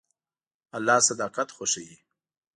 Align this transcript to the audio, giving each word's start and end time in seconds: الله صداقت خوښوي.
الله 0.77 0.97
صداقت 1.09 1.47
خوښوي. 1.55 1.97